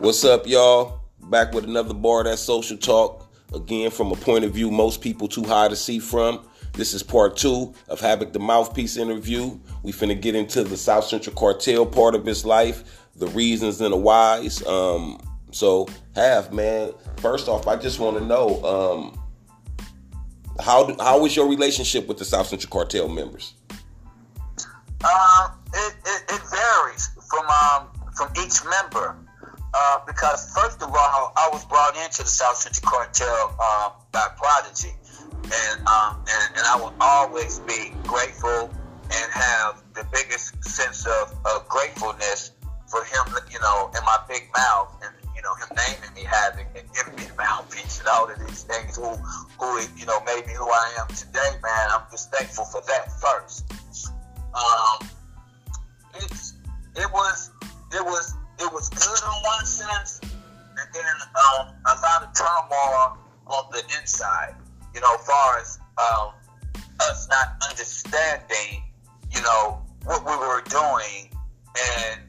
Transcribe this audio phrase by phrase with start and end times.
[0.00, 1.02] What's up, y'all?
[1.24, 3.30] Back with another bar that social talk.
[3.52, 6.42] Again, from a point of view most people too high to see from.
[6.72, 9.60] This is part two of Havoc the Mouthpiece interview.
[9.82, 13.92] We finna get into the South Central Cartel part of his life, the reasons and
[13.92, 14.66] the whys.
[14.66, 16.94] Um, so, have man.
[17.18, 19.20] First off, I just want to know um,
[20.60, 23.52] how how was your relationship with the South Central Cartel members?
[30.20, 34.92] Because first of all, I was brought into the South Central Cartel uh, by Prodigy,
[35.32, 38.68] and, um, and and I will always be grateful
[39.08, 42.52] and have the biggest sense of, of gratefulness
[42.86, 46.66] for him, you know, in my big mouth, and you know, him naming me having
[46.76, 48.96] and giving me the mouthpiece and all of these things.
[48.96, 49.16] Who,
[49.58, 51.88] who, you know, made me who I am today, man.
[51.92, 53.72] I'm just thankful for that first.
[54.52, 55.08] Um,
[56.16, 56.52] it's
[56.94, 57.50] it was
[57.92, 61.14] it was it was good in one sense, and then
[61.58, 63.16] um, a lot of turmoil
[63.46, 64.54] on the inside.
[64.94, 66.32] You know, far as um,
[67.00, 68.84] us not understanding,
[69.34, 71.30] you know, what we were doing,
[72.04, 72.20] and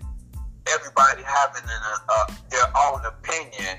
[0.68, 3.78] everybody having an, uh, their own opinion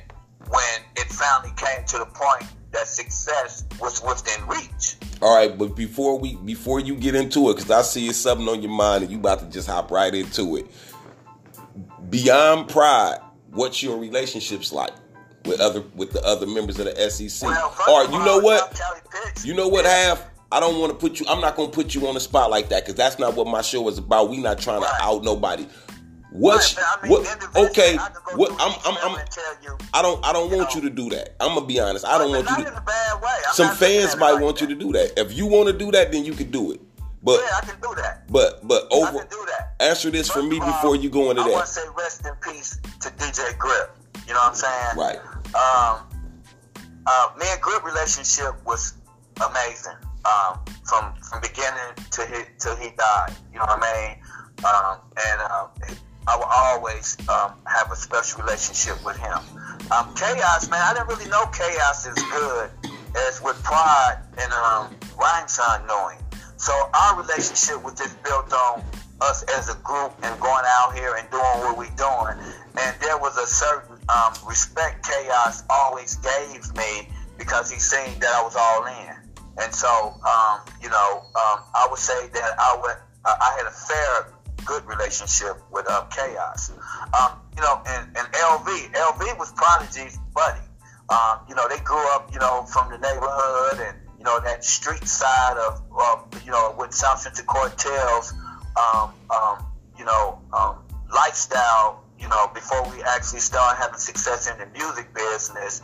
[0.48, 4.96] when it finally came to the point that success was within reach.
[5.22, 8.48] All right, but before we before you get into it, because I see it's something
[8.48, 10.66] on your mind and you about to just hop right into it
[12.12, 13.18] beyond pride,
[13.50, 14.92] what's your relationships like
[15.46, 17.42] with other with the other members of the SCC?
[17.42, 18.80] Well, or you know what?
[19.44, 21.26] You know what, Have I don't want to put you.
[21.28, 23.46] I'm not going to put you on the spot like that because that's not what
[23.46, 24.28] my show is about.
[24.28, 25.66] We not trying to out nobody.
[26.30, 27.56] What's Right, I mean, what?
[27.70, 28.52] Okay, I what?
[28.52, 29.26] I'm I'm I'm.
[29.62, 30.82] you, I don't I don't you want know.
[30.82, 31.34] you to do that.
[31.40, 32.06] I'm gonna be honest.
[32.06, 32.70] I don't want you to.
[32.70, 33.28] in a bad way.
[33.48, 35.18] I'm Some fans might like want you to do that.
[35.18, 36.80] If you want to do that, then you can do it.
[37.22, 38.26] But Yeah, I can do that.
[38.30, 39.74] but but I over can do that.
[39.80, 41.48] answer this for me all, before you go into that.
[41.48, 43.96] I want to say rest in peace to DJ Grip.
[44.26, 44.96] You know what I'm saying?
[44.96, 45.18] Right.
[45.54, 46.08] Um,
[47.06, 48.94] uh, me and Grip relationship was
[49.48, 49.96] amazing.
[50.24, 53.34] Um, from from beginning to he till he died.
[53.52, 54.18] You know what I mean?
[54.64, 55.98] Um, and um,
[56.28, 59.38] I will always um, have a special relationship with him.
[59.90, 62.70] Um, Chaos, man, I didn't really know Chaos as good
[63.28, 66.18] as with Pride and um, Rhymeson knowing.
[66.62, 68.84] So our relationship was just built on
[69.20, 72.38] us as a group and going out here and doing what we're doing.
[72.78, 78.30] And there was a certain um, respect Chaos always gave me because he seen that
[78.30, 79.16] I was all in.
[79.58, 83.66] And so, um, you know, um, I would say that I would, I I had
[83.66, 84.32] a fair,
[84.64, 86.70] good relationship with um, Chaos.
[87.20, 90.62] Um, you know, and, and LV, LV was Prodigy's buddy.
[91.08, 94.64] Um, you know, they grew up, you know, from the neighborhood and, you know, that
[94.64, 98.32] street side of, of you know, with South Central Cartels,
[98.78, 99.66] um, um,
[99.98, 100.76] you know, um,
[101.12, 105.82] lifestyle, you know, before we actually start having success in the music business.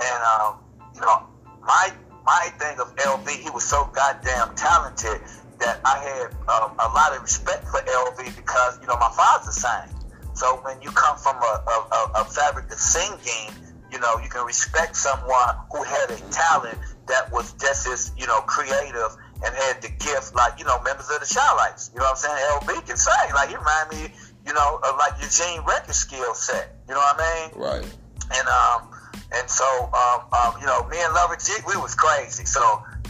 [0.00, 0.60] And, um,
[0.94, 1.26] you know,
[1.62, 1.90] my
[2.24, 5.20] my thing of LV, he was so goddamn talented
[5.58, 9.50] that I had um, a lot of respect for LV because, you know, my father
[9.50, 9.88] sang.
[10.34, 13.50] So when you come from a, a, a fabric of singing,
[13.90, 16.78] you know, you can respect someone who had a talent
[17.10, 19.10] that was just as, you know, creative
[19.44, 21.90] and had the gift, like, you know, members of the Chi-Lites.
[21.92, 22.38] You know what I'm saying?
[22.62, 23.34] LB can sing.
[23.34, 24.14] Like, he remind me,
[24.46, 26.76] you know, of like Eugene Record skill set.
[26.88, 27.60] You know what I mean?
[27.60, 27.86] Right.
[28.30, 28.90] and um
[29.32, 32.62] and so um, um you know me and Lover G we was crazy so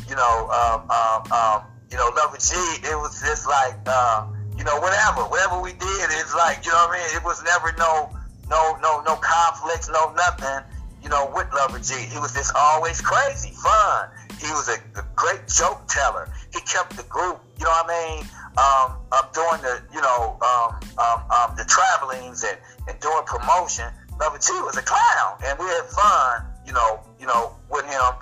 [0.09, 1.59] you know um um, um
[1.91, 6.06] you know Lover G it was just like uh, you know whatever whatever we did
[6.17, 8.11] it's like you know what I mean it was never no
[8.49, 10.61] no no no conflicts no nothing
[11.03, 14.09] you know with Lover G he was just always crazy fun.
[14.41, 16.33] He was a, a great joke teller.
[16.53, 18.25] He kept the group you know what I mean
[18.59, 23.87] um, um doing the you know um, um, um the travelings and, and doing promotion.
[24.21, 28.12] Lover G was a clown, and we had fun, you know, you know, with him,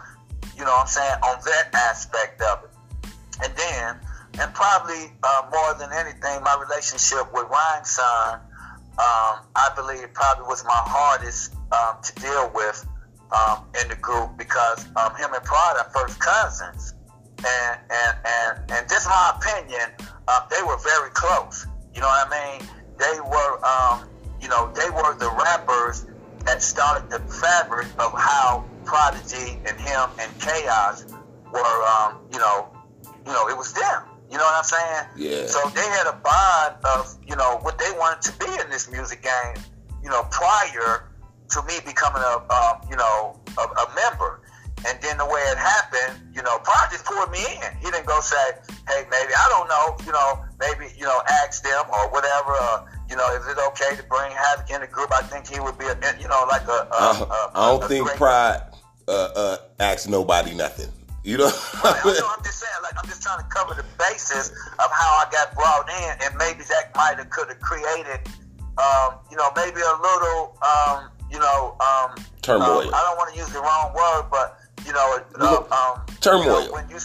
[0.57, 2.71] you know what I'm saying, on that aspect of it.
[3.43, 3.97] And then,
[4.41, 8.41] and probably uh, more than anything, my relationship with Rhymeson,
[8.99, 12.85] um, I believe probably was my hardest um, to deal with
[13.31, 16.95] um, in the group because um, him and Pride are first cousins.
[17.39, 19.95] And, and, and, and just my opinion,
[20.27, 21.67] um, they were very close.
[21.95, 22.69] You know what I mean?
[22.99, 24.09] They were, um,
[24.41, 26.07] you know, they were the rappers
[26.45, 31.05] that started the fabric of how Prodigy and him and Chaos
[31.53, 32.69] were, you know,
[33.25, 34.08] you know, it was them.
[34.31, 35.05] You know what I'm saying?
[35.17, 35.47] Yeah.
[35.47, 38.91] So they had a bond of, you know, what they wanted to be in this
[38.91, 39.57] music game,
[40.03, 41.09] you know, prior
[41.51, 44.43] to me becoming a, um, you know, a, a member.
[44.87, 47.77] And then the way it happened, you know, Prod just pulled me in.
[47.79, 48.53] He didn't go say,
[48.87, 52.85] hey, maybe, I don't know, you know, maybe, you know, ask them or whatever, uh,
[53.11, 55.11] you know, is it okay to bring Havoc in the group?
[55.11, 56.71] I think he would be, a, you know, like a.
[56.71, 58.63] a, Uh, a I don't think Pride
[59.09, 60.93] uh, uh, asks nobody nothing.
[61.25, 61.53] You know.
[61.85, 64.89] Right, I know, I'm just saying, like, I'm just trying to cover the basis of
[64.91, 68.21] how I got brought in, and maybe that might have could have created,
[68.79, 72.89] um, you know, maybe a little, um, you know, um, Turmoil.
[72.89, 76.43] um, I don't want to use the wrong word, but you know, uh, um, Turmoil.
[76.45, 76.99] you know, when you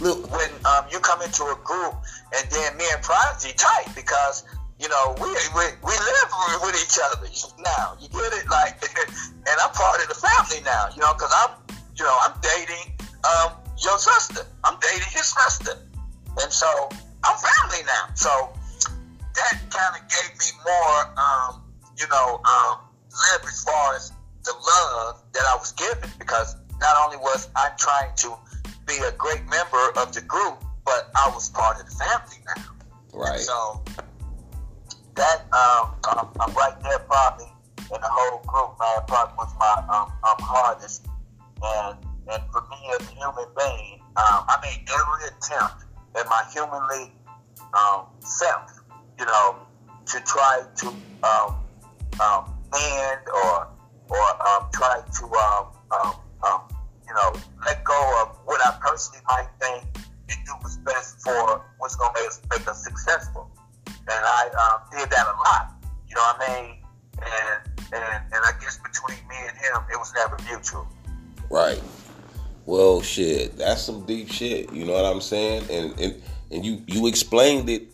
[0.00, 1.94] Look, when um, you come into a group
[2.34, 4.42] and then me and Prodigy tight because
[4.80, 6.28] you know we we, we live
[6.62, 7.22] with each other
[7.62, 7.96] now.
[8.00, 10.88] You get it, like, and I'm part of the family now.
[10.94, 12.94] You know, because I'm you know I'm dating
[13.24, 13.52] um,
[13.82, 14.46] your sister.
[14.64, 15.78] I'm dating his sister,
[16.40, 16.88] and so
[17.24, 18.14] I'm family now.
[18.14, 18.52] So
[19.34, 21.62] that kind of gave me more, um,
[21.98, 22.78] you know, um,
[23.46, 24.12] as far as
[24.44, 28.34] the love that I was given because not only was I trying to
[28.86, 32.62] be a great member of the group, but I was part of the family now.
[33.12, 33.40] right.
[33.40, 33.82] So
[35.14, 37.46] that um, um, I'm right there probably
[37.78, 39.02] in the whole group, man.
[39.06, 41.06] Probably was my um, um hardest,
[41.62, 41.96] and
[42.30, 45.84] and for me as a human being, um, I made every attempt
[46.16, 47.12] at my humanly
[47.74, 48.80] um, self,
[49.18, 49.56] you know,
[50.06, 50.86] to try to
[51.22, 51.56] um,
[52.20, 53.68] um, mend or
[54.08, 56.14] or um, try to um, um,
[56.46, 56.60] um,
[57.06, 57.32] you know
[57.64, 59.84] let go of what I personally might think
[60.30, 63.50] and do what's best for what's going to make us, make us successful.
[63.86, 65.74] And I um, did that a lot.
[66.08, 66.76] You know what I mean?
[67.20, 70.86] And and and I guess between me and him, it was never mutual.
[71.54, 71.80] Right.
[72.66, 74.72] Well, shit, that's some deep shit.
[74.72, 75.70] You know what I'm saying?
[75.70, 77.84] And and and you you explained it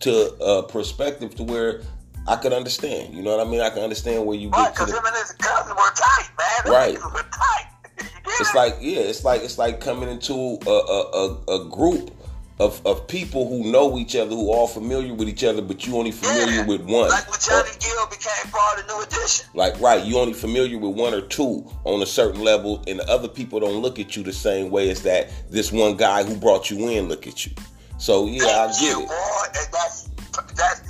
[0.00, 1.80] to a perspective to where
[2.26, 3.14] I could understand.
[3.14, 3.62] You know what I mean?
[3.62, 4.64] I can understand where you Right?
[4.66, 4.98] get to Because the.
[4.98, 6.72] him and his cousin were tight, man.
[6.72, 6.94] Right.
[7.02, 7.66] Were tight.
[8.38, 8.56] It's it?
[8.56, 10.34] like yeah, it's like it's like coming into
[10.66, 12.10] a a, a, a group
[12.60, 15.96] of, of people who know each other, who are familiar with each other, but you
[15.96, 16.66] only familiar Yeah.
[16.66, 17.08] with one.
[17.08, 19.46] Like when Johnny Gill became part of New Edition.
[19.54, 23.08] Like right, you only familiar with one or two on a certain level, and the
[23.10, 26.36] other people don't look at you the same way as that this one guy who
[26.36, 27.52] brought you in look at you.
[27.98, 29.08] So yeah, I get you, it.
[29.08, 29.42] boy.
[29.72, 30.10] That's
[30.54, 30.80] that's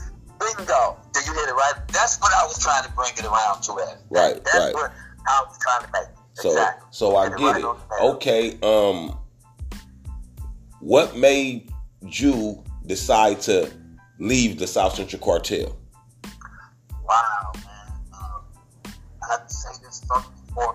[0.41, 0.97] bingo.
[1.13, 1.75] Did you hit it right?
[1.93, 3.79] That's what I was trying to bring it around to.
[3.81, 3.99] At.
[4.11, 4.75] Right, That's right.
[4.75, 4.93] what
[5.29, 6.09] I was trying to make.
[6.35, 6.87] So exactly.
[6.91, 7.65] so I get right it.
[7.65, 7.77] on.
[8.17, 9.17] Okay, um
[10.81, 11.71] what made
[12.03, 13.71] you decide to
[14.19, 15.77] leave the South Central Cartel?
[17.05, 17.93] Wow, man.
[18.15, 18.43] Um,
[19.23, 20.71] I have to say this first and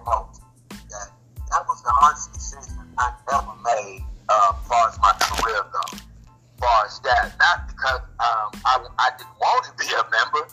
[0.90, 1.10] that
[1.52, 6.02] that was the hardest decision I ever made uh, as far as my career goes.
[6.02, 10.48] As far as that, not because um, I, I didn't want to be a member.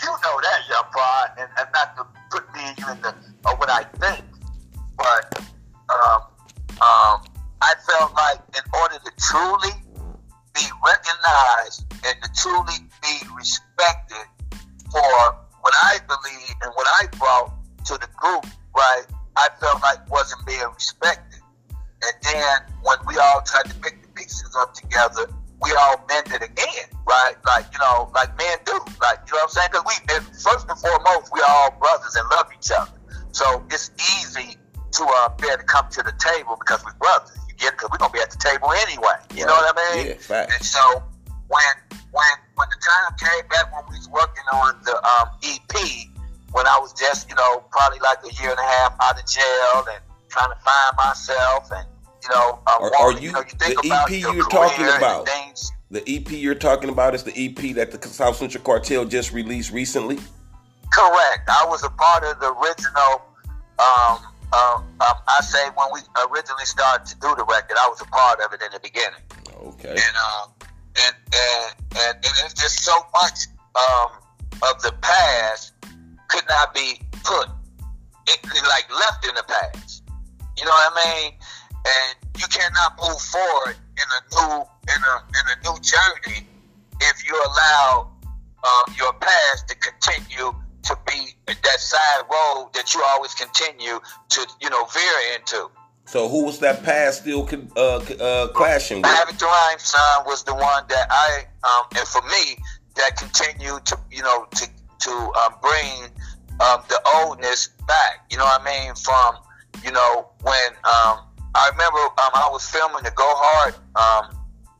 [0.00, 3.14] You know that, young pride, and, and not to put me in the
[3.44, 4.24] or what I think,
[4.96, 5.42] but
[5.90, 6.22] um,
[6.80, 9.74] um, I felt like in order to truly
[10.54, 14.26] be recognized and to truly be respected
[14.90, 17.52] for what I believe and what I brought
[17.86, 18.46] to the group,
[18.76, 19.04] right,
[19.36, 21.40] I felt like wasn't being respected.
[21.70, 25.26] And then when we all tried to pick the pieces up together,
[25.60, 27.34] we all mended again, right?
[27.44, 28.78] Like, you know, like men do.
[29.02, 29.68] Like, you know what I'm saying?
[29.72, 32.92] Because we, first and foremost, we are all brothers and love each other.
[33.32, 34.56] So it's easy
[34.92, 37.36] to uh, be able to come to the table because we're brothers.
[37.58, 37.72] You get?
[37.72, 39.18] Because we're going to be at the table anyway.
[39.34, 40.06] You know what I mean?
[40.08, 40.52] Yeah, fact.
[40.52, 41.02] And so
[41.48, 41.62] when
[42.12, 42.24] when
[42.54, 46.08] when the time came back when we was working on the um, EP,
[46.52, 49.26] when I was just you know probably like a year and a half out of
[49.28, 51.86] jail and trying to find myself and
[52.22, 55.26] you know uh, Are- are you- know, think the about EP your you're talking about?
[55.28, 55.72] things.
[55.90, 59.72] The EP you're talking about is the EP that the South Central Cartel just released
[59.72, 60.18] recently.
[60.92, 61.48] Correct.
[61.48, 63.22] I was a part of the original.
[63.78, 64.18] Um,
[64.52, 66.00] um, um, I say when we
[66.30, 69.20] originally started to do the record, I was a part of it in the beginning.
[69.60, 69.90] Okay.
[69.90, 70.52] and um,
[70.96, 74.10] and, and and and it's just so much um
[74.62, 75.72] of the past
[76.28, 77.48] could not be put
[78.28, 80.02] it like left in the past.
[80.56, 81.32] You know what I mean?
[81.72, 86.46] And you cannot move forward in a new in a in a new journey
[87.00, 88.10] if you allow
[88.64, 90.52] um, your past to continue
[90.82, 95.70] to be that side road that you always continue to you know veer into.
[96.06, 99.10] So who was that past still uh, uh, clashing with?
[99.10, 102.56] Havoc the son was the one that I, um, and for me,
[102.96, 104.68] that continued to, you know, to
[105.00, 106.04] to um, bring
[106.60, 108.24] um, the oldness back.
[108.30, 108.94] You know what I mean?
[108.94, 109.36] From,
[109.84, 114.34] you know, when um, I remember um, I was filming the Go Hard um,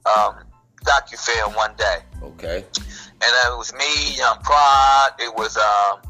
[0.06, 0.44] um,
[0.84, 2.64] docu-film one day, Okay.
[3.20, 6.00] And it was me, Young Prod, it was um,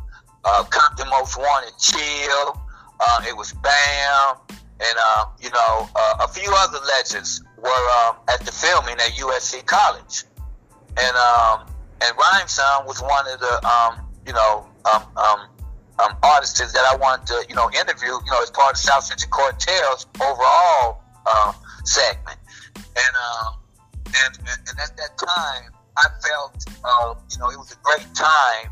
[0.44, 2.60] uh, Compton Most Wanted Chill,
[3.00, 8.16] uh, it was Bam, and uh, you know uh, a few other legends were um,
[8.28, 10.24] at the filming at USC College,
[10.96, 11.66] and um,
[12.00, 15.40] and Rhymeson was one of the um, you know um, um,
[15.98, 19.04] um, artists that I wanted to you know interview you know as part of South
[19.04, 21.52] Central Cartel's overall uh,
[21.84, 22.38] segment,
[22.76, 23.54] and um,
[24.06, 28.70] and, and at that time I felt uh, you know it was a great time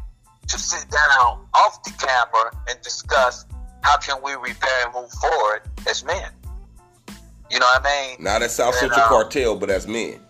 [0.49, 3.45] to sit down off the camera and discuss
[3.83, 6.31] how can we repair and move forward as men.
[7.51, 8.25] You know what I mean?
[8.25, 10.21] Not as South Central um, Cartel, but as men.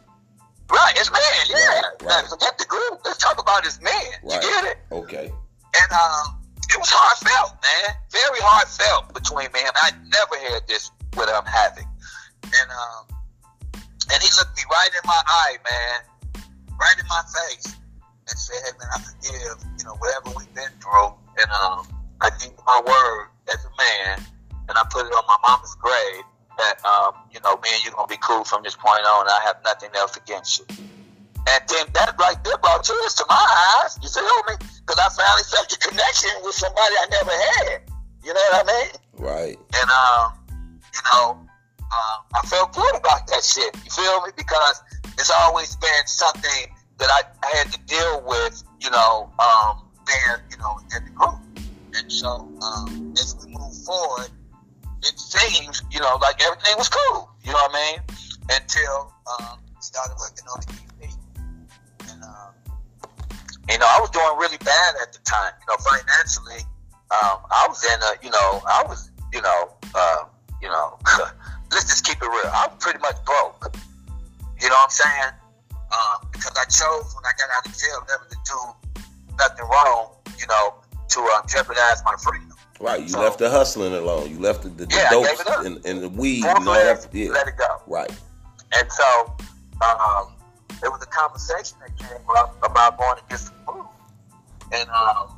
[0.70, 1.56] Right, as men, yeah.
[1.56, 2.24] Right, right.
[2.24, 3.00] Now, forget the group.
[3.04, 3.92] Let's talk about as men.
[4.22, 4.42] Right.
[4.42, 4.78] You get it?
[4.90, 5.26] Okay.
[5.30, 7.94] And um, it was heartfelt, man.
[8.10, 11.86] Very heartfelt between me and I never had this with um having.
[12.44, 13.16] And um,
[14.12, 16.00] and he looked me right in my eye, man,
[16.78, 17.76] right in my face,
[18.28, 21.87] and said, "Hey, man, I forgive you know whatever we've been through, and um,
[22.21, 24.25] I give my word as a man,
[24.68, 26.25] and I put it on my mama's grave
[26.59, 29.28] that um, you know, me and you gonna be cool from this point on.
[29.28, 30.66] I have nothing else against you."
[31.47, 33.99] And then that right there brought tears to my eyes.
[34.02, 34.59] You feel me?
[34.83, 37.83] Because I finally felt a connection with somebody I never had.
[38.25, 38.92] You know what I mean?
[39.14, 39.59] Right.
[39.80, 40.33] And um,
[40.92, 41.45] you know,
[41.93, 43.75] uh, I felt good about that shit.
[43.85, 44.33] You feel me?
[44.37, 44.83] Because
[45.19, 50.45] it's always been something that I, I had to deal with, you know, um, there,
[50.50, 51.40] you know, in the group.
[51.95, 54.31] And so, um, as we move forward,
[55.02, 57.31] it seems, you know, like everything was cool.
[57.45, 58.00] You know what I mean?
[58.50, 61.11] Until um, started working on the EP.
[62.11, 62.52] And, um,
[63.71, 65.52] you know, I was doing really bad at the time.
[65.61, 66.62] You know, financially,
[67.11, 70.25] um, I was in a, you know, I was, you know, uh,
[70.61, 70.99] you know,
[71.76, 72.50] let's just keep it real.
[72.52, 73.76] I'm pretty much broke.
[74.61, 75.33] You know what I'm saying?
[75.71, 80.12] Um, because I chose when I got out of jail never to do nothing wrong,
[80.38, 80.75] you know,
[81.09, 82.52] to uh, jeopardize my freedom.
[82.80, 84.30] Right, you so, left the hustling alone.
[84.30, 85.26] You left the, the, the yeah, dope
[85.64, 87.09] and, and, the weed and all that.
[87.12, 87.30] Yeah.
[87.30, 87.80] Let it go.
[87.87, 88.11] Right.
[88.75, 89.37] And so
[89.83, 90.33] um,
[90.80, 93.87] there was a conversation that came up about going to get some food,
[94.73, 95.37] and um,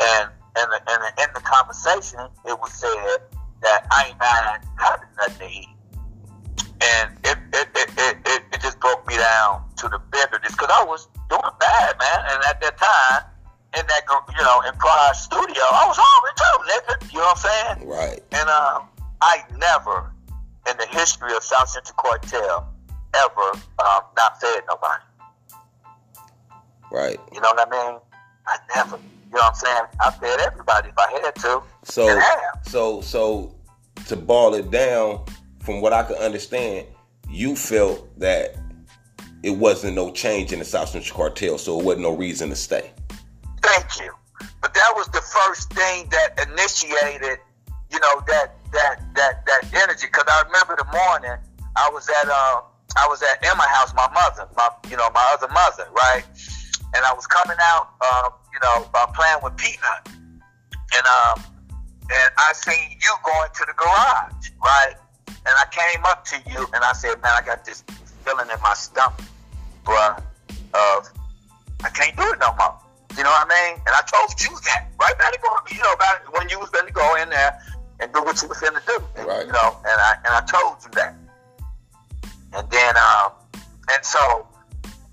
[0.00, 3.18] and and, the, and in the conversation it was said
[3.62, 5.68] that I ain't buying having nothing to eat
[6.80, 10.70] and it it, it, it, it, it just broke me down to the bitterness because
[10.72, 12.18] I was doing bad, man.
[12.30, 13.22] And at that time,
[13.78, 14.02] in that
[14.36, 17.12] you know in Pride Studio, I was hungry too, nigga.
[17.12, 17.88] You know what I'm saying?
[17.88, 18.20] Right.
[18.32, 18.88] And um,
[19.20, 20.12] I never
[20.68, 22.68] in the history of South Central Cartel
[23.14, 25.04] ever um, not fed nobody.
[26.90, 27.20] Right.
[27.32, 28.00] You know what I mean?
[28.46, 28.96] I never.
[28.96, 29.84] You know what I'm saying?
[30.00, 31.62] I fed everybody if I had to.
[31.84, 32.20] So,
[32.64, 33.54] so, so
[34.06, 35.24] to ball it down,
[35.70, 36.86] from what I could understand,
[37.28, 38.56] you felt that
[39.44, 42.56] it wasn't no change in the South Central Cartel, so it wasn't no reason to
[42.56, 42.90] stay.
[43.62, 44.12] Thank you.
[44.60, 47.38] But that was the first thing that initiated,
[47.90, 50.06] you know, that that that that energy.
[50.06, 51.38] Because I remember the morning
[51.76, 52.62] I was at uh
[52.96, 56.24] I was at Emma House, my mother, my you know my other mother, right?
[56.96, 61.44] And I was coming out, uh, you know, by playing with Peanut, and um,
[62.10, 64.94] and I seen you going to the garage, right?
[65.46, 67.82] And I came up to you and I said, man, I got this
[68.24, 69.20] feeling in my stomach,
[69.84, 70.22] bruh,
[70.74, 71.08] of
[71.82, 72.76] I can't do it no more.
[73.16, 73.82] You know what I mean?
[73.86, 75.34] And I told you that right back
[75.72, 77.58] you know, about when you was going to go in there
[78.00, 79.02] and do what you was going to do.
[79.16, 79.46] And, right.
[79.46, 81.14] You know, and I and I told you that.
[82.52, 83.32] And then, um,
[83.92, 84.46] and so,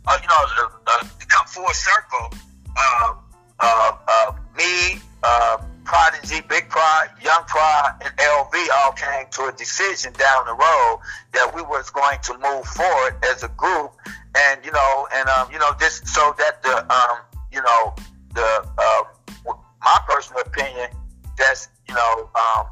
[0.07, 2.34] uh, you know, uh, uh, to come full circle,
[2.75, 3.13] uh,
[3.60, 5.57] uh, uh, me, uh,
[5.88, 11.00] Prodigy, Big Pride, Young Pride, and LV all came to a decision down the road
[11.32, 13.94] that we was going to move forward as a group,
[14.38, 17.20] and you know, and um, you know, this so that the um,
[17.53, 17.96] you know,
[18.36, 20.89] the uh, my personal opinion,
[21.38, 22.65] that's you know, um,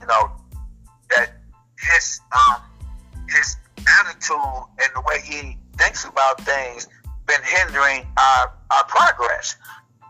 [0.00, 0.30] you know,
[1.10, 1.32] that
[1.76, 2.62] his um,
[3.28, 3.56] his
[3.98, 4.36] attitude
[4.78, 6.86] and the way he thinks about things
[7.26, 9.56] been hindering our our progress.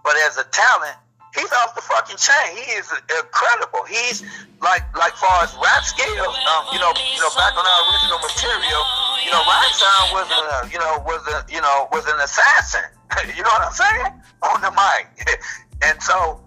[0.05, 0.97] But as a talent,
[1.35, 2.57] he's off the fucking chain.
[2.57, 3.85] He is incredible.
[3.85, 4.23] He's
[4.62, 8.21] like like far as rap skills, um, you know, you know, back on our original
[8.23, 8.83] material,
[9.25, 12.87] you know, Rhymeson was a you know was a you know was an assassin.
[13.37, 14.12] you know what I'm saying
[14.43, 15.11] on the mic.
[15.85, 16.41] and so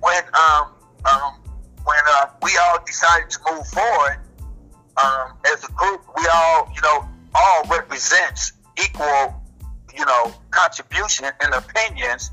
[0.00, 0.72] when um
[1.04, 1.40] um
[1.84, 4.18] when uh, we all decided to move forward
[5.02, 8.52] um, as a group, we all you know all represents
[8.82, 9.40] equal
[9.96, 12.30] you know contribution and opinions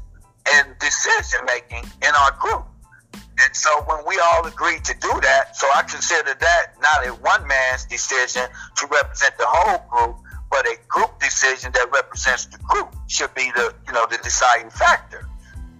[0.56, 2.66] and decision making in our group.
[3.13, 7.12] And so when we all agreed to do that, so I consider that not a
[7.22, 8.44] one man's decision
[8.77, 10.18] to represent the whole group,
[10.50, 14.72] but a group decision that represents the group should be the you know the deciding
[14.72, 15.27] factor.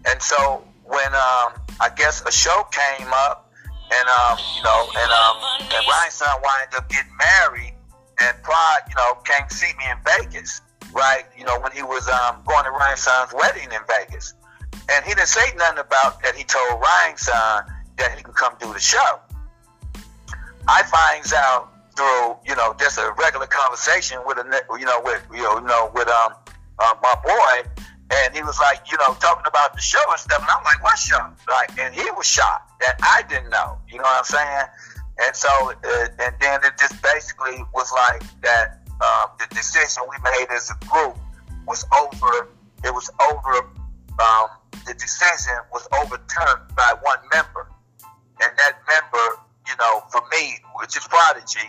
[0.06, 3.52] And so when um, I guess a show came up,
[3.92, 7.74] and um, you know, and um, and Rhymeson wound up getting married,
[8.22, 10.62] and Pride, you know, came see me in Vegas,
[10.94, 11.24] right?
[11.38, 14.34] You know, when he was um, going to Rhymeson's wedding in Vegas.
[14.90, 17.16] And he didn't say nothing about that he told Ryan
[17.98, 19.20] that he could come do the show.
[20.68, 24.46] I finds out through, you know, just a regular conversation with a,
[24.80, 26.34] you know, with, you know, with um,
[26.80, 27.70] uh, my boy,
[28.12, 30.82] and he was like, you know, talking about the show and stuff, and I'm like,
[30.84, 31.20] what show?
[31.50, 33.78] Like, and he was shocked that I didn't know.
[33.90, 34.66] You know what I'm saying?
[35.26, 38.80] And so, uh, and then it just basically was like that.
[39.00, 41.16] Uh, the decision we made as a group
[41.68, 42.50] was over.
[42.84, 43.70] It was over.
[44.20, 44.48] Um,
[44.86, 47.70] the decision was overturned by one member,
[48.42, 51.68] and that member, you know, for me, which is Prodigy,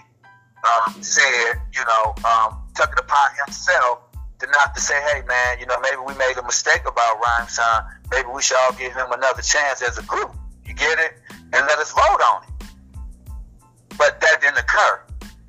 [0.64, 4.00] um, said, you know, um, took it upon himself
[4.40, 7.46] to not to say, hey man, you know, maybe we made a mistake about Rhyme
[7.48, 7.84] Time.
[8.10, 10.34] Maybe we should all give him another chance as a group.
[10.64, 11.18] You get it?
[11.30, 12.66] And let us vote on it.
[13.96, 15.02] But that didn't occur.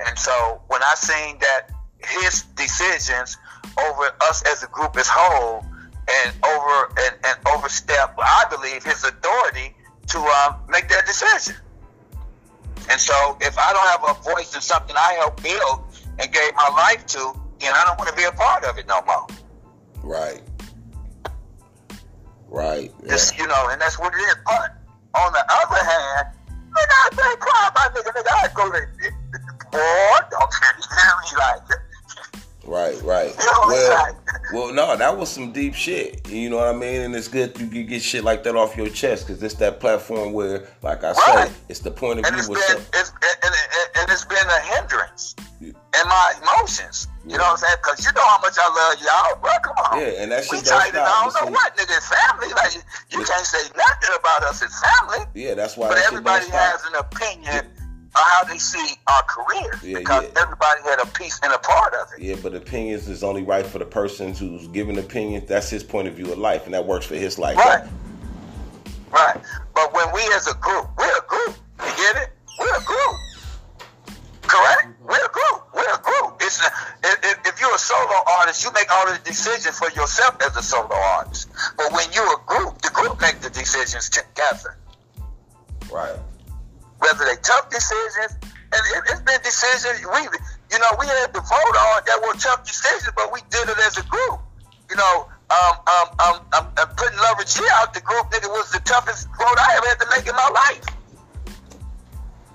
[0.07, 3.37] And so when I seen that his decisions
[3.77, 5.65] over us as a group as whole
[6.09, 9.75] and over and, and overstep, I believe, his authority
[10.07, 11.55] to um, make that decision.
[12.89, 15.83] And so if I don't have a voice in something I helped build
[16.17, 18.87] and gave my life to, then I don't want to be a part of it
[18.87, 19.27] no more.
[20.03, 20.41] Right.
[22.47, 22.91] Right.
[23.03, 23.09] Yeah.
[23.09, 24.35] Just, you know, and that's what it is.
[24.45, 24.75] But
[25.13, 28.87] on the other hand, nigga, I quiet, my nigga, nigga, I go to
[29.71, 30.89] boy, don't you
[31.21, 31.88] me like
[32.69, 33.33] Right, right.
[33.65, 34.15] Well,
[34.53, 36.29] well, no, that was some deep shit.
[36.29, 37.01] You know what I mean?
[37.01, 39.79] And it's good you can get shit like that off your chest because it's that
[39.79, 41.47] platform where, like I right.
[41.47, 42.55] said, it's the point of and view.
[42.55, 43.55] It's been, it's, and,
[43.97, 45.69] and, it's been a hindrance yeah.
[45.69, 47.07] in my emotions.
[47.25, 47.37] You yeah.
[47.37, 47.77] know what I'm saying?
[47.81, 49.51] Because you know how much I love y'all, bro.
[49.63, 49.99] Come on.
[50.01, 51.97] Yeah, and that shit we tight and I don't know what, nigga.
[52.05, 52.75] Family, like
[53.09, 55.25] you, can't say nothing about us as family.
[55.33, 55.89] Yeah, that's why.
[55.89, 57.65] But everybody has an opinion
[58.13, 60.41] how they see our careers yeah, because yeah.
[60.41, 62.21] everybody had a piece and a part of it.
[62.21, 65.47] Yeah, but opinions is only right for the person who's giving opinions.
[65.47, 67.57] That's his point of view of life, and that works for his life.
[67.57, 67.87] Right.
[69.11, 69.37] Right.
[69.73, 71.55] But when we as a group, we're a group.
[71.79, 72.29] You get it?
[72.59, 73.15] We're a group.
[74.41, 74.87] Correct?
[75.03, 75.63] We're a group.
[75.73, 76.37] We're a group.
[76.41, 76.69] It's a,
[77.03, 80.63] if, if you're a solo artist, you make all the decisions for yourself as a
[80.63, 81.49] solo artist.
[81.77, 84.77] But when you're a group, the group make the decisions together.
[85.91, 86.17] Right
[86.99, 90.21] whether they tough decisions, and it, has been decisions we,
[90.71, 93.79] you know, we had to vote on that were tough decisions, but we did it
[93.87, 94.39] as a group.
[94.89, 98.71] You know, um, um, um, um, uh, putting Lover G out the group, nigga, was
[98.71, 100.85] the toughest vote I ever had to make in my life.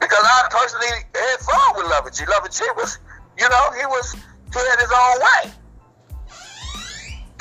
[0.01, 2.25] Because I personally had fun with Lover G.
[2.27, 2.99] Lover G was,
[3.39, 5.53] you know, he was, he had his own way.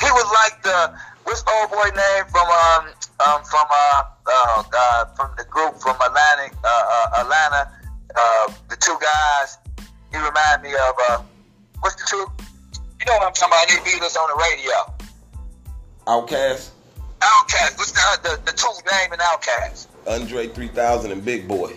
[0.00, 2.86] He was like the, what's old boy name from, um,
[3.26, 7.70] um, from uh, uh, uh, from the group from Atlantic, uh, uh, Atlanta.
[8.14, 9.58] Uh, the two guys.
[10.12, 11.22] He remind me of uh,
[11.80, 12.24] what's the two?
[13.00, 13.68] You know what I'm talking about?
[13.68, 14.94] They beat us on the radio.
[16.06, 16.70] OutKast
[17.20, 21.72] OutKast What's the the, the two name in OutKast Andre 3000 and Big Boi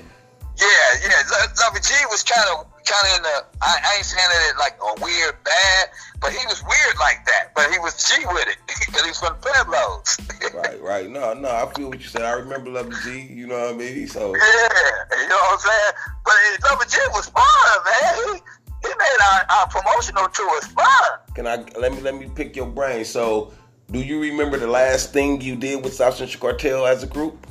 [0.57, 0.67] Yeah,
[1.01, 1.45] yeah.
[1.61, 3.35] Lover G was kind of kind of in the.
[3.61, 5.83] I, I ain't saying it like a weird bad,
[6.19, 7.51] but he was weird like that.
[7.55, 10.17] But he was G with it because he was from Pueblos.
[10.55, 11.09] right, right.
[11.09, 11.49] No, no.
[11.49, 12.23] I feel what you said.
[12.23, 13.27] I remember Lover G.
[13.27, 14.07] You know what I mean?
[14.07, 15.93] So yeah, you know what I'm saying.
[16.23, 16.35] But
[16.71, 18.13] Lover G was fun, man.
[18.15, 21.19] He, he made our, our promotional tours fun.
[21.35, 23.03] Can I let me let me pick your brain?
[23.03, 23.53] So,
[23.91, 27.45] do you remember the last thing you did with South Central Cartel as a group?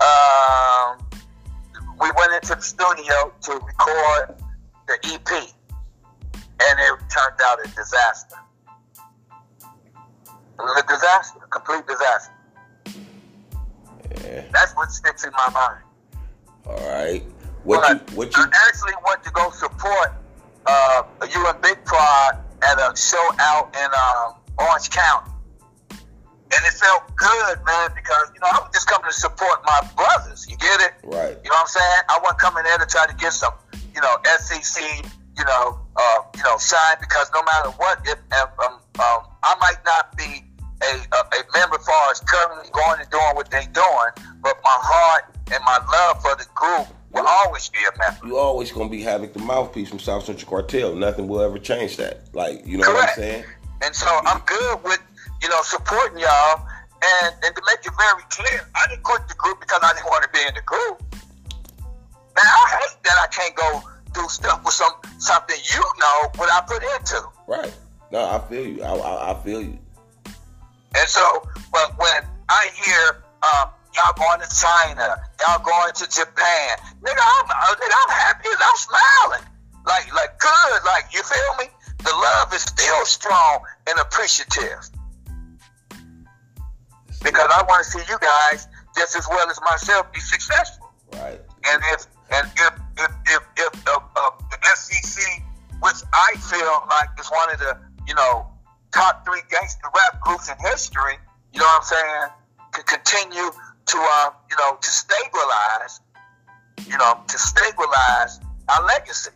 [0.00, 0.98] Um,
[2.04, 4.36] we went into the studio to record
[4.86, 8.36] the EP, and it turned out a disaster.
[10.20, 12.32] It was a disaster, a complete disaster.
[14.22, 14.44] Yeah.
[14.52, 15.82] That's what sticks in my mind.
[16.66, 17.24] All right.
[17.64, 18.16] What but you?
[18.16, 18.42] What you?
[18.42, 20.12] I actually went to go support
[20.66, 25.33] uh, you and Big Prod at a show out in um, Orange County
[26.52, 29.80] and it felt good, man, because you know I was just coming to support my
[29.96, 30.46] brothers.
[30.48, 30.92] You get it?
[31.04, 31.36] Right.
[31.42, 32.02] You know what I'm saying?
[32.08, 33.54] I wasn't coming there to try to get some,
[33.94, 34.80] you know, SCC,
[35.38, 39.56] you know, uh, you know, shine because no matter what, if, if um, um, I
[39.60, 40.44] might not be
[40.82, 44.10] a, a, a member as far as currently going and doing what they're doing,
[44.42, 48.26] but my heart and my love for the group will always be a member.
[48.26, 50.94] You always gonna be having the mouthpiece from South Central Cartel.
[50.94, 52.28] Nothing will ever change that.
[52.34, 53.18] Like you know Correct.
[53.18, 53.44] what I'm saying?
[53.82, 55.00] And so I'm good with
[55.44, 56.66] you know, supporting y'all.
[57.04, 60.06] And, and to make it very clear, I didn't quit the group because I didn't
[60.06, 61.02] want to be in the group.
[62.32, 66.48] Man, I hate that I can't go do stuff with some something you know what
[66.50, 67.20] I put into.
[67.46, 67.74] Right.
[68.10, 68.82] No, I feel you.
[68.82, 69.78] I, I, I feel you.
[70.24, 71.22] And so,
[71.70, 77.46] but when I hear um, y'all going to China, y'all going to Japan, nigga, I'm,
[77.50, 79.44] uh, nigga, I'm happy and I'm smiling.
[79.84, 80.80] Like, like good.
[80.86, 81.70] Like, you feel me?
[82.04, 84.90] the love is still strong and appreciative.
[87.24, 90.92] Because I want to see you guys just as well as myself be successful.
[91.14, 91.40] Right.
[91.64, 95.42] And if and if if if, if uh, uh, the SCC,
[95.80, 98.46] which I feel like is one of the you know
[98.92, 101.14] top three gangster rap groups in history,
[101.52, 102.28] you know what I'm saying,
[102.72, 106.00] can continue to uh, you know to stabilize,
[106.86, 109.30] you know, to stabilize our legacy.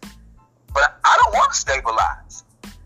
[0.74, 2.44] But I don't want to stabilize.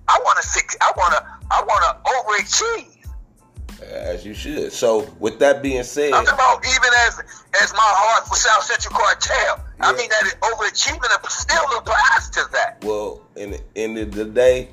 [0.08, 0.76] I want to.
[0.80, 1.26] I want to.
[1.50, 3.01] I want to overachieve.
[3.90, 4.72] As you should.
[4.72, 7.18] So, with that being said, I'm about even as
[7.62, 9.34] as my heart for South Central Cartel.
[9.34, 9.64] Yeah.
[9.80, 12.84] I mean that overachievement still applies to that.
[12.84, 14.68] Well, in the end of the day,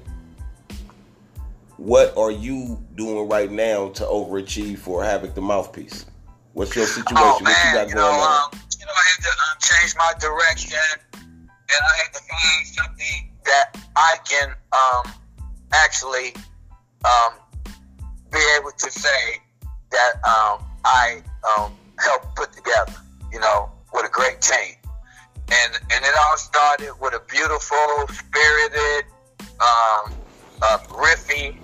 [1.77, 6.05] what are you doing right now to overachieve for Havoc the mouthpiece?
[6.53, 7.15] What's your situation?
[7.17, 8.53] Oh, man, what you got you going know, on?
[8.53, 10.77] Um, you know, I had to um, change my direction,
[11.13, 15.13] and I had to find something that I can um,
[15.71, 16.33] actually
[17.05, 17.33] um,
[18.31, 19.41] be able to say
[19.91, 21.21] that um, I
[21.57, 22.93] um, helped put together,
[23.31, 24.75] you know, with a great team.
[25.51, 29.05] And, and it all started with a beautiful, spirited,
[29.59, 30.13] um,
[30.61, 31.57] uh, riffy,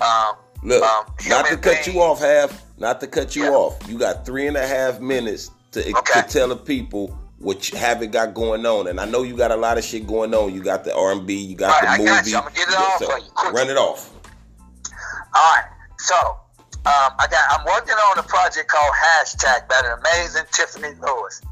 [0.00, 2.64] um, Look, um, not to cut you off, half.
[2.78, 3.50] Not to cut you yeah.
[3.50, 3.88] off.
[3.88, 6.20] You got three and a half minutes to, okay.
[6.20, 8.88] to tell the people what you haven't got going on.
[8.88, 10.54] And I know you got a lot of shit going on.
[10.54, 12.10] You got the R and B, you got right, the movie.
[12.10, 12.36] Got you.
[12.36, 13.52] I'm gonna get it off so, you.
[13.52, 14.12] Run it off.
[15.34, 15.64] All right.
[15.98, 16.16] So
[16.86, 21.42] um, I got I'm working on a project called Hashtag by the amazing Tiffany Lewis.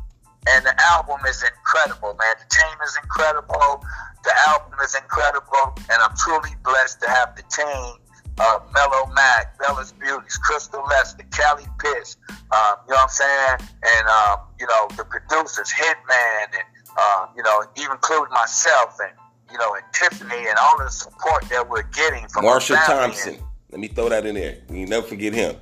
[0.48, 2.34] And the album is incredible, man.
[2.38, 3.82] The team is incredible.
[4.22, 5.74] The album is incredible.
[5.90, 7.98] And I'm truly blessed to have the team
[8.38, 13.56] uh, Mellow Mac, Bella's Beauties, Crystal Lester, Kelly Pitts, um, you know what I'm saying?
[13.82, 16.64] And, um, you know, the producers, Hitman, and,
[16.96, 19.12] uh, you know, even including myself and,
[19.50, 23.34] you know, and Tiffany and all the support that we're getting from Marshall Thompson.
[23.34, 24.58] And, Let me throw that in there.
[24.68, 25.56] We never forget him.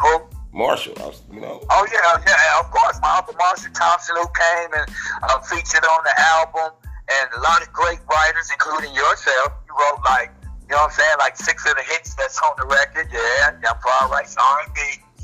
[0.00, 0.20] Who?
[0.52, 0.94] Marshall,
[1.32, 1.62] you know.
[1.70, 4.90] Oh yeah, yeah, of course, my uncle Marshall Thompson, who came and
[5.22, 6.72] uh, featured on the album,
[7.08, 9.52] and a lot of great writers, including yourself.
[9.68, 10.32] You wrote like
[10.68, 11.16] you know what I'm saying?
[11.18, 13.08] Like six of the hits that's on the record.
[13.08, 14.80] Yeah, yeah, Paul writes R&B.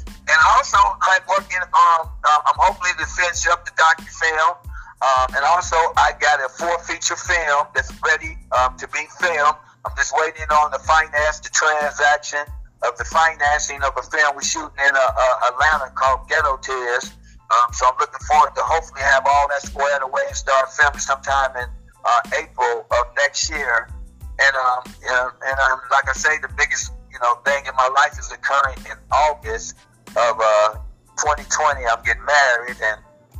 [0.08, 4.56] And also, I'm working on, uh, I'm hopefully to finish up the docu-film.
[5.04, 9.60] Um, and also, I got a four feature film that's ready um, to be filmed.
[9.84, 12.40] I'm just waiting on the finance, the transaction
[12.82, 17.12] of the financing of a film we're shooting in uh, uh, Atlanta called Ghetto Tears.
[17.52, 20.98] Um, so I'm looking forward to hopefully have all that squared away and start filming
[20.98, 21.68] sometime in
[22.04, 23.88] uh, April of next year.
[24.40, 27.88] And um, and, and um, like I say, the biggest you know thing in my
[27.94, 29.76] life is occurring in August
[30.16, 30.74] of uh,
[31.20, 31.86] 2020.
[31.86, 32.98] I'm getting married, and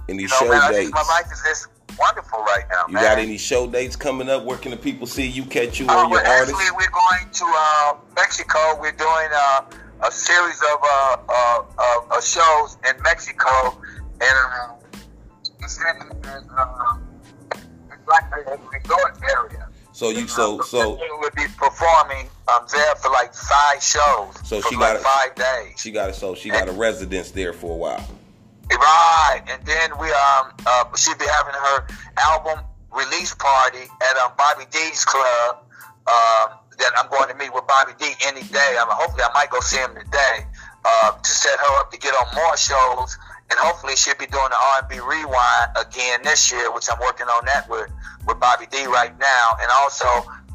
[0.09, 0.93] any you know, man, dates?
[0.93, 1.67] my life is just
[1.99, 2.85] wonderful right now.
[2.88, 3.03] You man.
[3.03, 4.44] got any show dates coming up?
[4.44, 6.73] Where can the people see you, catch you, uh, or your actually, artists?
[6.73, 8.81] we're going to uh, Mexico.
[8.81, 9.62] We're doing uh,
[10.03, 13.81] a series of uh, uh, shows in Mexico,
[14.20, 14.75] and uh,
[15.61, 16.97] it's in uh,
[18.07, 19.68] Black Resort area.
[19.92, 24.35] So you so so would be performing um, there for like five shows.
[24.42, 25.81] So she like got a, five days.
[25.81, 26.14] She got it.
[26.14, 28.05] So she got a residence there for a while.
[28.75, 31.87] Right, and then we um uh, she'll be having her
[32.19, 35.59] album release party at um, Bobby D's club.
[36.07, 38.77] Um, that I'm going to meet with Bobby D any day.
[38.79, 40.47] I mean, hopefully I might go see him today
[40.85, 43.17] uh, to set her up to get on more shows,
[43.51, 47.45] and hopefully she'll be doing the R&B rewind again this year, which I'm working on
[47.47, 47.91] that with
[48.27, 50.07] with Bobby D right now, and also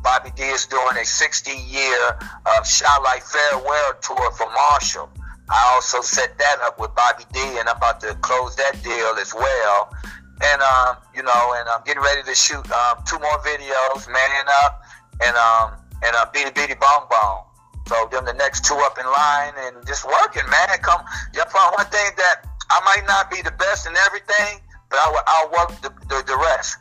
[0.03, 5.10] Bobby D is doing a 60 year uh, Chi-Lites Farewell tour for Marshall.
[5.49, 9.15] I also set that up with Bobby D, and I'm about to close that deal
[9.19, 9.93] as well.
[10.41, 14.45] And um, you know, and I'm getting ready to shoot um, two more videos, Man
[14.63, 14.83] Up
[15.25, 17.43] and um, and uh, Beady Beady Bong Bong.
[17.88, 20.77] So them the next two up in line, and just working, man.
[20.81, 21.01] Come,
[21.33, 25.09] you find one thing that I might not be the best in everything, but I
[25.09, 26.77] will, I'll work the, the, the rest.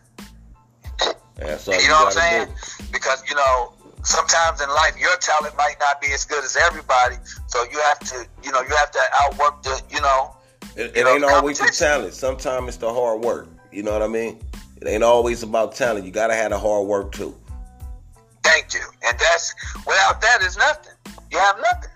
[1.40, 2.48] You, you know what I'm saying?
[2.48, 2.84] Do.
[2.92, 3.72] Because you know,
[4.08, 7.16] sometimes in life your talent might not be as good as everybody,
[7.46, 10.34] so you have to, you know, you have to outwork the, you know.
[10.76, 12.14] It, it ain't always the talent.
[12.14, 13.48] Sometimes it's the hard work.
[13.70, 14.40] You know what I mean?
[14.80, 16.06] It ain't always about talent.
[16.06, 17.34] You gotta have the hard work too.
[18.42, 18.80] Thank you.
[19.06, 19.54] And that's
[19.86, 20.94] without that is nothing.
[21.30, 21.90] You have nothing.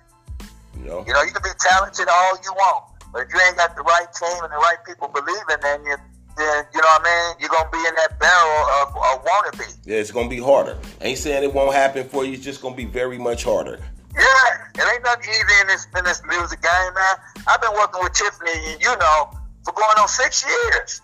[0.78, 1.04] You know.
[1.06, 3.82] You know, you can be talented all you want, but if you ain't got the
[3.82, 5.96] right team and the right people believing in you,
[6.36, 7.36] then you know what I mean.
[7.40, 9.76] You're gonna be in that barrel of, of wannabe.
[9.84, 10.76] Yeah, it's gonna be harder.
[11.00, 12.34] ain't saying it won't happen for you.
[12.34, 13.78] It's just gonna be very much harder.
[14.14, 14.22] Yeah,
[14.74, 17.16] it ain't nothing easy in this in this music game, man.
[17.46, 19.30] I've been working with Tiffany, you know,
[19.64, 21.00] for going on six years.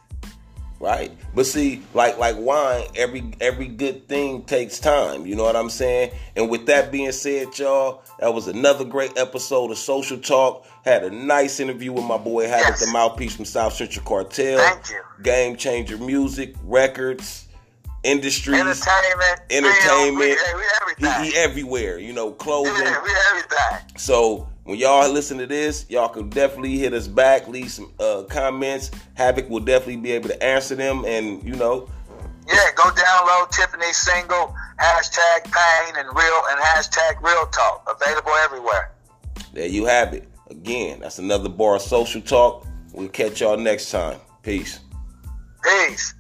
[0.81, 1.11] Right.
[1.35, 5.27] But see, like like wine, every every good thing takes time.
[5.27, 6.13] You know what I'm saying?
[6.37, 10.65] And with that being said, y'all, that was another great episode of Social Talk.
[10.85, 12.87] Had a nice interview with my boy Havoc, yes.
[12.87, 14.59] the mouthpiece from South Central Cartel.
[14.59, 15.03] Thank you.
[15.23, 17.49] Game changer music, records,
[18.05, 20.17] industries, entertainment, entertainment.
[20.17, 20.37] We, we,
[20.81, 21.25] everything.
[21.25, 21.99] He, he, everywhere.
[21.99, 22.73] You know, clothing.
[22.75, 23.99] Yeah, we everything.
[23.99, 28.25] So when y'all listen to this, y'all can definitely hit us back, leave some uh,
[28.29, 28.91] comments.
[29.15, 31.89] Havoc will definitely be able to answer them, and you know.
[32.47, 38.93] Yeah, go download Tiffany's single hashtag pain and real and hashtag real talk available everywhere.
[39.55, 40.29] There you have it.
[40.51, 42.67] Again, that's another bar of social talk.
[42.93, 44.21] We'll catch y'all next time.
[44.43, 44.81] Peace.
[45.65, 46.13] Peace.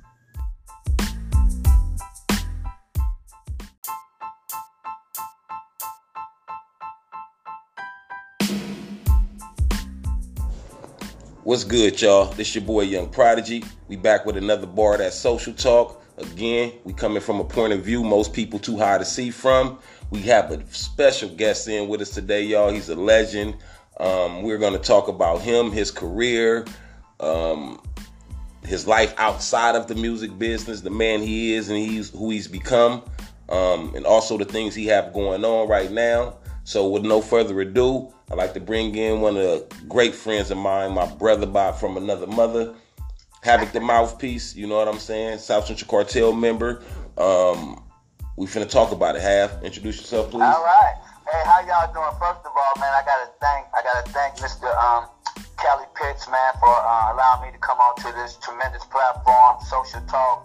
[11.49, 12.27] What's good, y'all?
[12.27, 13.65] This your boy Young Prodigy.
[13.89, 16.05] We back with another bar that social talk.
[16.19, 19.79] Again, we coming from a point of view most people too high to see from.
[20.11, 22.71] We have a special guest in with us today, y'all.
[22.71, 23.57] He's a legend.
[23.99, 26.67] Um, we're to talk about him, his career,
[27.19, 27.81] um,
[28.67, 32.47] his life outside of the music business, the man he is, and he's who he's
[32.47, 33.03] become,
[33.49, 36.37] um, and also the things he have going on right now.
[36.69, 40.51] So, with no further ado, I'd like to bring in one of the great friends
[40.51, 42.75] of mine, my brother by from another mother,
[43.41, 44.55] Havoc the Mouthpiece.
[44.55, 45.39] You know what I'm saying?
[45.39, 46.83] South Central Cartel member.
[47.17, 47.83] Um,
[48.37, 49.23] we finna talk about it.
[49.23, 50.43] Have introduce yourself, please.
[50.43, 50.93] All right.
[51.33, 52.13] Hey, how y'all doing?
[52.21, 54.69] First of all, man, I gotta thank I gotta thank Mr.
[54.77, 55.09] Um,
[55.57, 60.45] Kelly Pitts, man, for uh, allowing me to come onto this tremendous platform, Social Talk,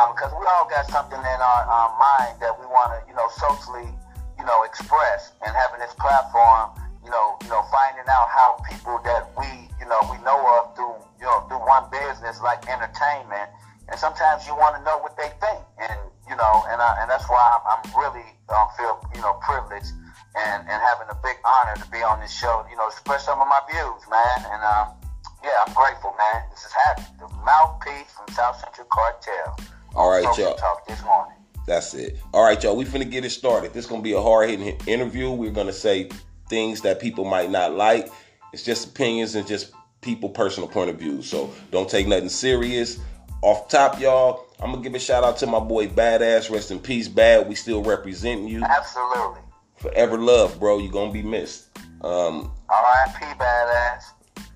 [0.00, 3.12] um, because we all got something in our, our mind that we want to, you
[3.12, 3.92] know, socially,
[4.38, 6.70] you know, express, and having this platform
[7.08, 9.48] you know, you know, finding out how people that we,
[9.80, 13.48] you know, we know of through, you know, through one business like entertainment,
[13.88, 15.96] and sometimes you want to know what they think, and
[16.28, 19.88] you know, and I, and that's why I'm, I'm really um, feel, you know, privileged
[20.36, 23.40] and and having a big honor to be on this show, you know, express some
[23.40, 24.92] of my views, man, and um,
[25.40, 26.44] yeah, I'm grateful, man.
[26.52, 29.56] This is happy, the mouthpiece from South Central Cartel.
[29.96, 30.60] All right, y'all.
[30.60, 31.37] Talk this morning.
[31.68, 32.16] That's it.
[32.32, 32.74] All right, y'all.
[32.74, 33.74] We finna get it started.
[33.74, 35.30] This gonna be a hard hitting interview.
[35.30, 36.08] We're gonna say
[36.48, 38.10] things that people might not like.
[38.54, 41.20] It's just opinions and just people personal point of view.
[41.20, 42.98] So don't take nothing serious.
[43.42, 46.50] Off top, y'all, I'm gonna give a shout out to my boy Badass.
[46.50, 47.46] Rest in peace, Bad.
[47.46, 48.64] We still representing you.
[48.64, 49.42] Absolutely.
[49.76, 50.78] Forever love, bro.
[50.78, 51.68] You gonna be missed.
[52.00, 53.26] Um, R.I.P.
[53.38, 54.04] Badass.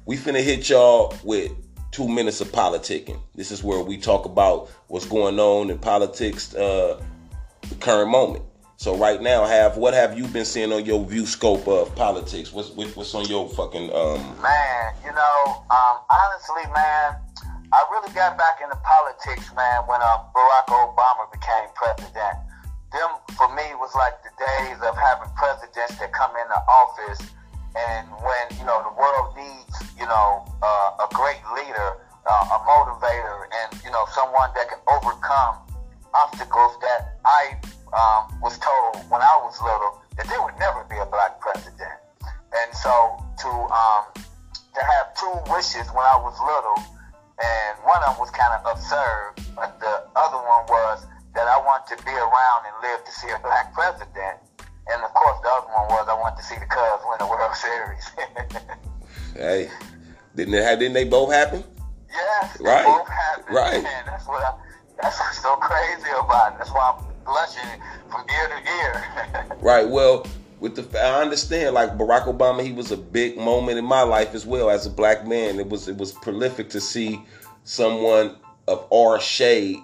[0.06, 1.52] We finna hit y'all with
[1.92, 3.20] two minutes of politicking.
[3.34, 7.00] This is where we talk about what's going on in politics, uh,
[7.68, 8.44] the current moment.
[8.78, 12.52] So right now, have what have you been seeing on your view scope of politics?
[12.52, 14.18] What's what's on your fucking um?
[14.42, 17.14] Man, you know, um, honestly, man,
[17.72, 22.36] I really got back into politics, man, when um, Barack Obama became president.
[22.90, 27.22] Them for me was like the days of having presidents that come into office,
[27.76, 32.58] and when you know the world needs, you know, uh, a great leader, uh, a
[32.68, 35.56] motivator, and you know someone that can overcome
[36.14, 37.56] obstacles that I
[37.96, 41.96] um, was told when I was little that there would never be a black president.
[42.52, 46.76] And so to um, to have two wishes when I was little,
[47.40, 51.56] and one of them was kind of absurd, but the other one was that I
[51.64, 54.36] want to be around and live to see a black president.
[54.90, 57.26] And of course, the other one was I want to see the Cubs win the
[57.26, 58.10] World Series.
[59.34, 59.70] hey,
[60.34, 60.78] didn't it?
[60.78, 61.62] Didn't they both happen?
[62.10, 62.84] Yes, right.
[62.84, 63.54] both happened.
[63.54, 63.82] Right.
[63.82, 64.54] Man, that's what I,
[65.00, 66.58] that's what's so crazy about it.
[66.58, 69.56] That's why I'm blushing from ear to ear.
[69.60, 69.88] right.
[69.88, 70.26] Well,
[70.60, 74.34] with the I understand like Barack Obama, he was a big moment in my life
[74.34, 75.58] as well as a black man.
[75.58, 77.24] It was it was prolific to see
[77.64, 78.36] someone
[78.68, 79.78] of our shade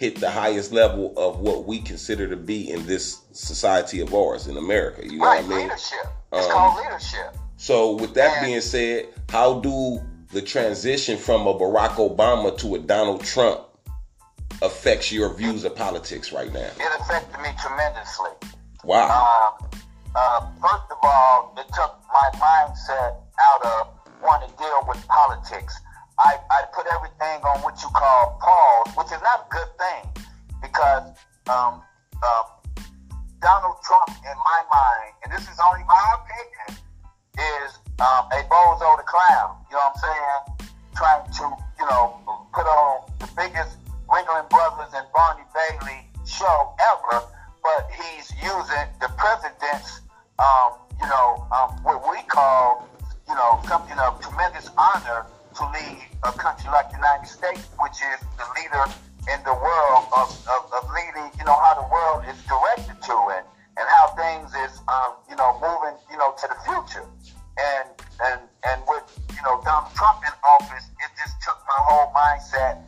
[0.00, 4.46] hit the highest level of what we consider to be in this society of ours
[4.46, 5.04] in America.
[5.04, 5.66] You know right, what I mean?
[5.68, 6.06] Leadership.
[6.32, 7.36] It's um, called leadership.
[7.58, 10.00] So with that and, being said, how do
[10.32, 13.60] the transition from a Barack Obama to a Donald Trump
[14.62, 16.70] affects your views of politics right now?
[16.78, 18.30] It affected me tremendously.
[18.84, 19.04] Wow.
[19.12, 19.66] Uh,
[20.16, 23.88] uh, first of all, it took my mindset out of
[24.22, 25.78] wanting to deal with politics.
[26.20, 30.04] I, I put everything on what you call pause, which is not a good thing
[30.60, 31.16] because
[31.48, 31.80] um,
[32.20, 32.44] uh,
[33.40, 36.84] Donald Trump, in my mind, and this is only my opinion,
[37.40, 39.56] is um, a bozo the clown.
[39.72, 40.68] You know what I'm saying?
[40.92, 41.44] Trying to,
[41.80, 42.20] you know,
[42.52, 47.24] put on the biggest Ringling Brothers and Barney Bailey show ever,
[47.64, 50.04] but he's using the president's,
[50.36, 52.86] um, you know, um, what we call,
[53.26, 55.24] you know, something of tremendous honor
[55.60, 58.84] to lead a country like the United States, which is the leader
[59.28, 63.16] in the world of, of, of leading, you know, how the world is directed to
[63.36, 63.44] and,
[63.76, 67.04] and how things is, um, you know, moving, you know, to the future.
[67.60, 67.92] And,
[68.24, 69.04] and, and with,
[69.36, 72.79] you know, Donald Trump in office, it just took my whole mindset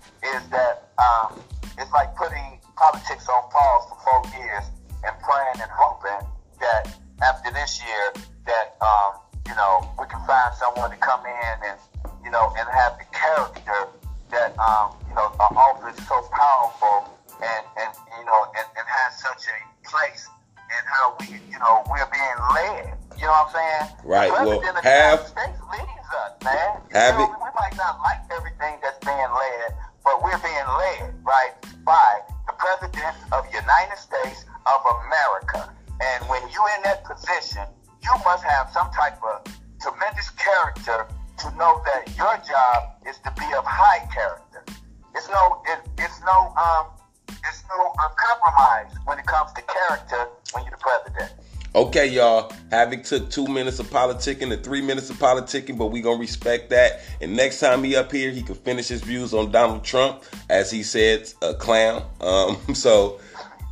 [52.13, 52.53] y'all.
[52.71, 56.71] Havoc took two minutes of politicking and three minutes of politicking, but we gonna respect
[56.71, 57.01] that.
[57.21, 60.71] And next time he up here, he can finish his views on Donald Trump, as
[60.71, 62.05] he said, a clown.
[62.21, 63.21] Um, so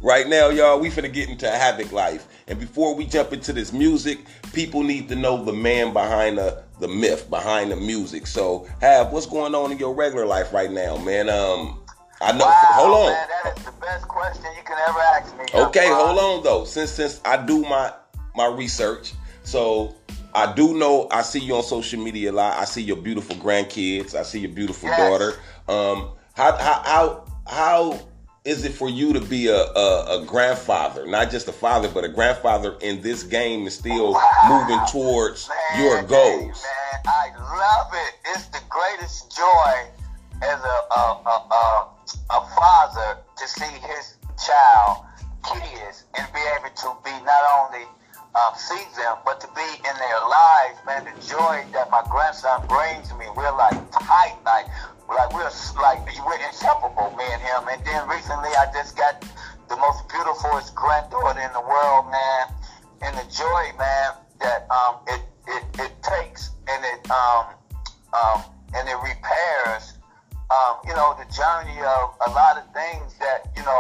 [0.01, 2.27] right now, y'all, we finna get into Havoc life.
[2.49, 4.19] And before we jump into this music,
[4.53, 8.27] people need to know the man behind the the myth, behind the music.
[8.27, 11.29] So, have what's going on in your regular life right now, man?
[11.29, 11.81] Um,
[12.23, 12.47] I know.
[12.47, 13.13] Wow, hold on.
[13.13, 15.45] Man, that is the best question you can ever ask me.
[15.55, 16.65] Okay, hold on though.
[16.65, 17.93] Since since I do my
[18.35, 19.13] my research,
[19.43, 19.95] so
[20.35, 22.59] I do know I see you on social media a lot.
[22.59, 24.15] I see your beautiful grandkids.
[24.15, 24.99] I see your beautiful yes.
[24.99, 25.39] daughter.
[25.69, 28.01] Um, how how how how
[28.45, 32.05] is it for you to be a, a, a, grandfather, not just a father, but
[32.05, 34.31] a grandfather in this game and still wow.
[34.49, 36.65] moving towards man, your goals?
[36.65, 38.15] Man, I love it.
[38.31, 39.91] It's the greatest joy
[40.43, 41.89] as a, a, a,
[42.31, 45.05] a father to see his child,
[45.45, 47.87] kids, and be able to be not only
[48.35, 51.03] um, see them, but to be in their lives, man.
[51.05, 54.67] The joy that my grandson brings me, we're like tight, like
[55.09, 55.51] like we're
[55.83, 57.67] like we're inseparable, me and him.
[57.67, 59.21] And then recently, I just got
[59.69, 62.55] the most beautifulest granddaughter in the world, man.
[63.03, 67.47] And the joy, man, that um it it, it takes and it um
[68.15, 68.43] um
[68.75, 69.99] and it repairs
[70.51, 73.80] um you know the journey of a lot of things that you know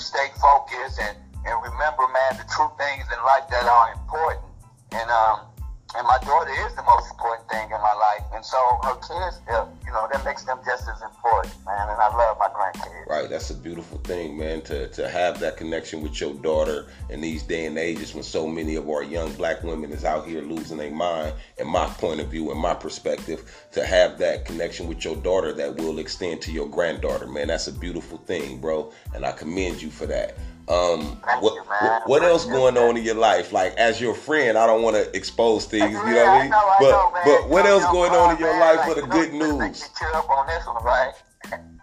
[0.00, 4.44] stay focused and and remember, man, the true things in life that are important.
[4.92, 5.50] And um,
[5.96, 9.40] and my daughter is the most important thing in my life, and so her kids,
[9.84, 11.88] you know, that makes them just as important, man.
[11.88, 13.08] And I love my grandkids.
[13.08, 14.62] Right, that's a beautiful thing, man.
[14.62, 18.46] To to have that connection with your daughter in these day and ages when so
[18.46, 21.34] many of our young black women is out here losing their mind.
[21.70, 25.76] My point of view, and my perspective, to have that connection with your daughter that
[25.76, 28.92] will extend to your granddaughter, man, that's a beautiful thing, bro.
[29.14, 30.36] And I commend you for that.
[30.68, 33.52] Um, what, you, what, what else going on in your life?
[33.52, 36.50] Like as your friend, I don't want to expose things, you know what I mean?
[36.50, 39.06] Know, but know, but what else going on in your man, life like, for the
[39.06, 39.90] good news?
[40.14, 41.12] on one, right?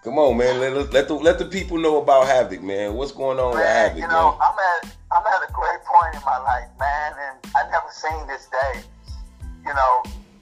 [0.03, 0.59] Come on, man.
[0.61, 2.93] Let, let the let the people know about Havoc, man.
[2.93, 4.39] What's going on man, with Havoc, you know, man?
[4.39, 8.27] I'm at I'm at a great point in my life, man, and I never seen
[8.27, 8.83] this day,
[9.67, 9.95] you know,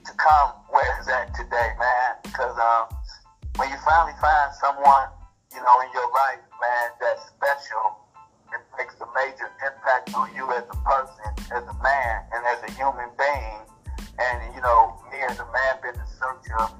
[0.06, 2.10] to come where it's at today, man.
[2.22, 2.86] Because um,
[3.58, 5.10] when you finally find someone,
[5.50, 8.06] you know, in your life, man, that's special
[8.52, 12.62] it makes a major impact on you as a person, as a man, and as
[12.62, 13.60] a human being.
[14.18, 16.72] And, you know, me as a man been in search of,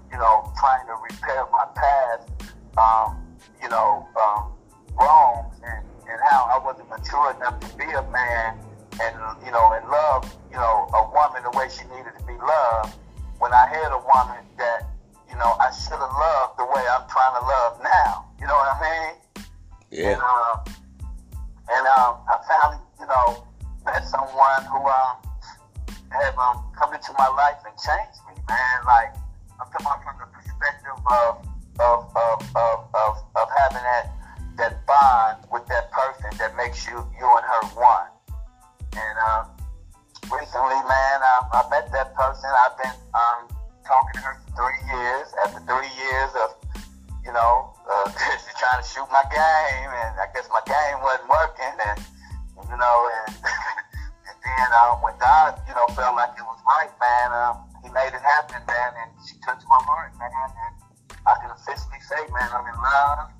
[62.93, 63.36] love.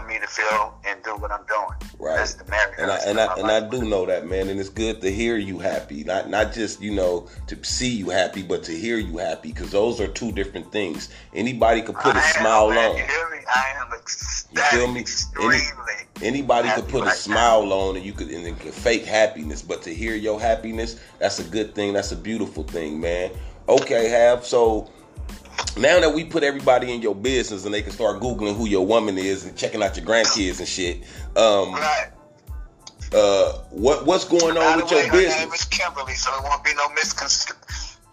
[0.00, 1.92] For me to feel and do what I'm doing.
[1.98, 2.16] Right.
[2.16, 2.74] That's the marriage.
[2.78, 4.48] And I and I and I do know that, man.
[4.48, 8.10] And it's good to hear you happy, not not just you know to see you
[8.10, 11.10] happy, but to hear you happy, because those are two different things.
[11.34, 12.90] Anybody could put a I smile man.
[12.90, 12.96] on.
[12.96, 13.38] You hear me?
[13.54, 13.88] I am
[14.52, 15.00] You feel me?
[15.00, 15.60] extremely.
[16.16, 19.04] Any, anybody could put a right smile on, and you could and it can fake
[19.04, 21.92] happiness, but to hear your happiness, that's a good thing.
[21.92, 23.30] That's a beautiful thing, man.
[23.68, 24.90] Okay, have so.
[25.76, 28.84] Now that we put everybody in your business and they can start googling who your
[28.86, 31.02] woman is and checking out your grandkids and shit,
[31.36, 32.08] um, Right.
[33.14, 35.60] uh, what what's going on with way, your her name business?
[35.62, 37.56] is Kimberly, so there won't be no misconstruction.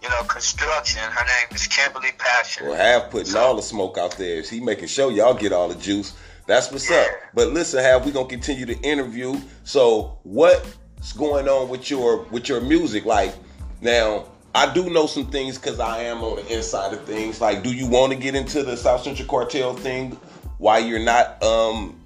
[0.03, 1.01] You know, construction.
[1.01, 2.67] Her name is Kimberly Passion.
[2.67, 4.41] Well, have putting all the smoke out there.
[4.43, 6.13] He making sure y'all get all the juice.
[6.45, 7.07] That's what's up.
[7.33, 9.35] But listen, have we gonna continue to interview?
[9.63, 13.05] So what's going on with your with your music?
[13.05, 13.33] Like
[13.81, 14.25] now,
[14.57, 17.39] I do know some things because I am on the inside of things.
[17.39, 20.17] Like, do you want to get into the South Central Cartel thing?
[20.57, 22.01] Why you're not um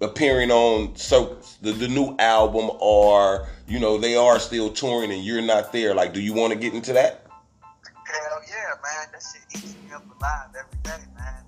[0.00, 5.22] appearing on so the, the new album or you know they are still touring and
[5.22, 7.26] you're not there like do you want to get into that
[8.06, 9.08] Hell yeah, man.
[9.12, 11.44] That shit eats me up alive every day, man.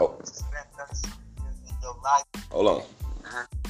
[0.00, 0.14] Oh.
[0.24, 1.12] to spend 30 some
[1.42, 2.24] years in your life.
[2.50, 2.82] hold on
[3.22, 3.67] Mhm.